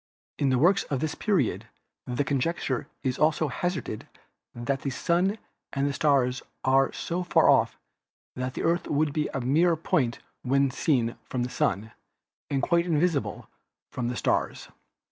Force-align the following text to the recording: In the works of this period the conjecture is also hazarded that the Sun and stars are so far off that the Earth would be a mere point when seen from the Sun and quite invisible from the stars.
In 0.39 0.49
the 0.49 0.57
works 0.57 0.81
of 0.85 0.99
this 0.99 1.13
period 1.13 1.67
the 2.07 2.23
conjecture 2.23 2.87
is 3.03 3.19
also 3.19 3.49
hazarded 3.49 4.07
that 4.55 4.81
the 4.81 4.89
Sun 4.89 5.37
and 5.73 5.93
stars 5.93 6.41
are 6.63 6.91
so 6.91 7.21
far 7.21 7.47
off 7.47 7.77
that 8.35 8.55
the 8.55 8.63
Earth 8.63 8.87
would 8.87 9.13
be 9.13 9.27
a 9.31 9.41
mere 9.41 9.75
point 9.75 10.17
when 10.41 10.71
seen 10.71 11.17
from 11.29 11.43
the 11.43 11.51
Sun 11.51 11.91
and 12.49 12.63
quite 12.63 12.87
invisible 12.87 13.47
from 13.91 14.07
the 14.07 14.15
stars. 14.17 14.69